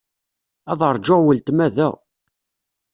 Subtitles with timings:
[0.71, 1.89] Ad ṛjuɣ weltma da.